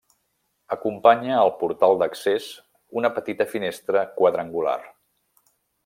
[0.75, 2.49] Acompanya al portal d'accés
[3.01, 4.79] una petita finestra quadrangular.